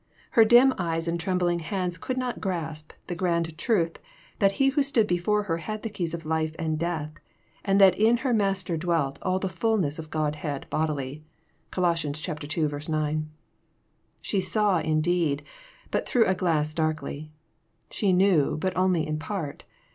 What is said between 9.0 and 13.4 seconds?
^^ all the fulness of the Godhead bodily." (Colos. ii. 9.)